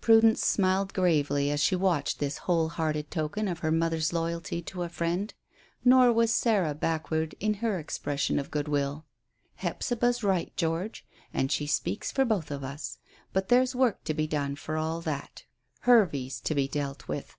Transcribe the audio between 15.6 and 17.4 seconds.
Hervey's to be dealt with."